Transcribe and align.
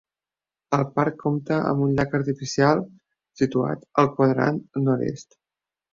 El 0.77 0.85
parc 0.95 1.19
compta 1.25 1.59
amb 1.73 1.83
un 1.87 1.93
llac 1.99 2.17
artificial, 2.21 2.81
situat 3.43 3.87
al 4.05 4.13
quadrant 4.17 4.59
nord-est. 4.89 5.39